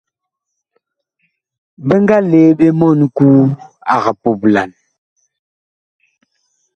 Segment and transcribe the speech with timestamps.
[1.85, 3.41] Bi nga lee ɓe mɔɔn Kuu
[3.93, 4.69] ag puplan.